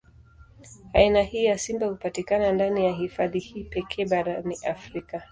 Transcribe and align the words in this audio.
Aina 0.93 1.21
hii 1.21 1.43
ya 1.45 1.57
simba 1.57 1.87
hupatikana 1.87 2.51
ndani 2.51 2.85
ya 2.85 2.91
hifadhi 2.91 3.39
hii 3.39 3.63
pekee 3.63 4.05
barani 4.05 4.55
Afrika. 4.55 5.23